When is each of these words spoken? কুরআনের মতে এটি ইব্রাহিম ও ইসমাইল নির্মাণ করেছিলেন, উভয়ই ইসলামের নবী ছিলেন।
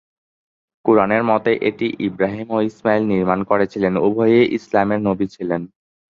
কুরআনের 0.85 1.23
মতে 1.23 1.51
এটি 1.61 1.87
ইব্রাহিম 1.99 2.47
ও 2.51 2.59
ইসমাইল 2.61 3.03
নির্মাণ 3.05 3.39
করেছিলেন, 3.43 3.93
উভয়ই 3.99 4.45
ইসলামের 4.57 4.99
নবী 5.01 5.25
ছিলেন। 5.27 5.61